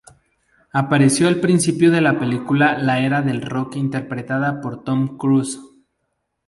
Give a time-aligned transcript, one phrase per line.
[0.73, 5.59] Apareció al principio de la película La era del rock interpretada por Tom Cruise.